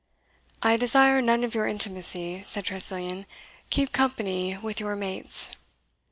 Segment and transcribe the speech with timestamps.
[0.63, 3.27] "I desire none of your intimacy," said Tressilian
[3.69, 5.51] "keep company with your mates."